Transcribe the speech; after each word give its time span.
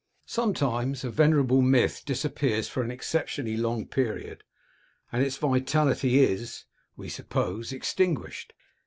Sometimes 0.25 1.03
a 1.03 1.11
venerable 1.11 1.61
myth 1.61 2.01
disappears 2.03 2.67
for 2.67 2.81
an 2.81 2.89
exceptionally 2.89 3.55
long 3.55 3.85
period, 3.85 4.43
and 5.11 5.23
its 5.23 5.37
vitality 5.37 6.21
is, 6.23 6.65
we 6.97 7.07
suppose, 7.07 7.71
extinguished. 7.71 8.53